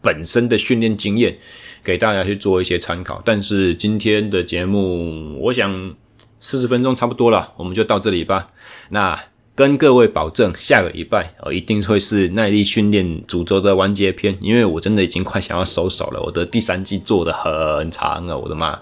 [0.00, 1.38] 本身的训练经验，
[1.84, 3.22] 给大家去做一些参考。
[3.24, 5.94] 但是今天的节目，我想
[6.40, 8.50] 四十分钟差不多了，我们就到这里吧。
[8.88, 9.22] 那
[9.54, 16.22] 跟各位保证，下个礼拜哦，一定会是耐力训练主轴的完结篇，因为我真的已经快想要收手了。
[16.22, 18.78] 我的第三季做得很长啊，我的妈！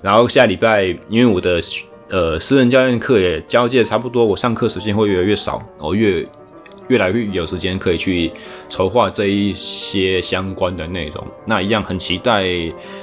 [0.00, 1.60] 然后下礼拜，因为我的
[2.08, 6.26] 呃私人教练课也交接差不多，我上课时间会越来越少，我越
[6.88, 8.32] 越来越有时间可以去
[8.70, 11.22] 筹划这一些相关的内容。
[11.44, 12.46] 那一样很期待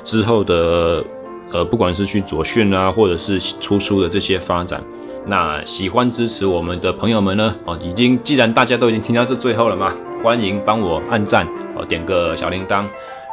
[0.04, 1.06] 之后的
[1.52, 4.84] 呃，不管是去左训啊，或者是出书的这些发展。
[5.26, 7.56] 那喜欢支持我们的朋友们呢？
[7.66, 9.94] 哦，已经既然大家都已经听到这最后了嘛，
[10.24, 12.86] 欢迎帮我按赞哦，点个小铃铛，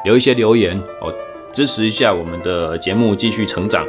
[0.04, 1.12] 留一些留言哦，
[1.52, 3.86] 支持一下我们的节目继续成长，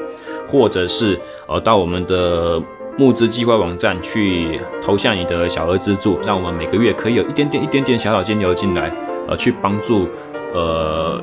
[0.48, 2.62] 或者是呃到我们的
[2.98, 8.92] 募资计划网站去投下你的小额资助，让我们每个月可以有一点点、一点点小小金流进来，
[9.28, 10.08] 呃，去帮助
[10.54, 11.22] 呃。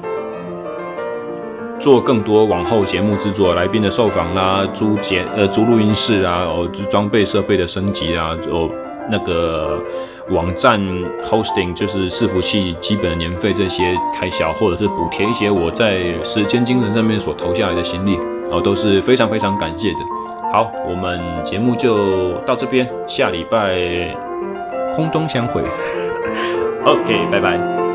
[1.78, 8.68] 做更多往后节目制作、来宾的受访啦、租节呃租录音室啊、哦装备设备的升级啊、哦
[9.08, 9.80] 那个
[10.30, 10.80] 网站
[11.22, 18.18] hosting 就是伺服器基本的年费这些开销，或者是补贴一些我在时间精神上面所投下来的心力，
[18.50, 19.98] 哦都是非常非常感谢的。
[20.52, 24.16] 好，我们节目就到这边，下礼拜
[24.96, 25.62] 空中相会。
[26.84, 27.85] OK，拜拜。